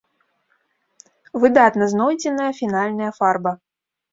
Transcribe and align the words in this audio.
Выдатна 1.45 1.85
знойдзеная 1.93 2.51
фінальная 2.61 3.11
фарба. 3.19 3.51